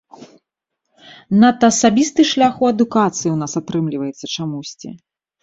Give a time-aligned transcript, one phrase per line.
[1.43, 4.89] Надта асабісты шлях у адукацыі ў нас атрымліваецца чамусьці!